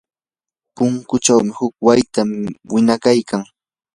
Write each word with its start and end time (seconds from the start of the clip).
punkuchawmi 0.75 1.51
huk 1.59 1.73
wayta 1.85 2.21
winaykan. 2.71 3.41